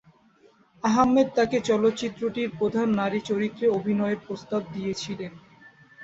[0.83, 5.31] আহমেদ তাকে চলচ্চিত্রটির প্রধান নারী চরিত্রে অভিনয়ের প্রস্তাব দিয়েছিলেন।